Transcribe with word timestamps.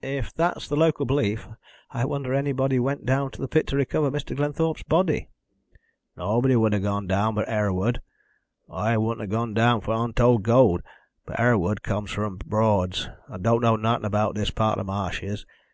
"If 0.00 0.32
that's 0.32 0.66
the 0.66 0.76
local 0.76 1.04
belief, 1.04 1.46
I 1.90 2.06
wonder 2.06 2.32
anybody 2.32 2.80
went 2.80 3.04
down 3.04 3.26
into 3.26 3.42
the 3.42 3.48
pit 3.48 3.66
to 3.66 3.76
recover 3.76 4.10
Mr. 4.10 4.34
Glenthorpe's 4.34 4.82
body." 4.84 5.28
"Nobody 6.16 6.56
wouldn't 6.56 6.82
'a' 6.82 6.82
gone 6.82 7.06
down 7.06 7.34
but 7.34 7.46
Herward. 7.50 8.00
I 8.70 8.96
wouldn't 8.96 9.20
'a' 9.28 9.30
gone 9.30 9.52
down 9.52 9.82
for 9.82 9.92
untowd 9.94 10.42
gowd, 10.42 10.80
but 11.26 11.36
Herward 11.38 11.82
comes 11.82 12.10
from 12.10 12.38
th' 12.38 12.46
Broads, 12.46 13.10
and 13.26 13.44
don't 13.44 13.60
know 13.60 13.76
nartin' 13.76 14.06
about 14.06 14.34
this 14.36 14.48
part 14.50 14.78
of 14.78 14.86
the 14.86 14.90
ma'shes. 14.90 15.44